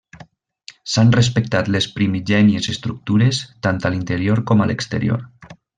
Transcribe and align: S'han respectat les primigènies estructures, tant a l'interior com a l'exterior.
S'han 0.93 1.11
respectat 1.15 1.69
les 1.75 1.89
primigènies 1.99 2.71
estructures, 2.75 3.45
tant 3.69 3.87
a 3.91 3.95
l'interior 3.97 4.47
com 4.53 4.65
a 4.67 4.73
l'exterior. 4.73 5.27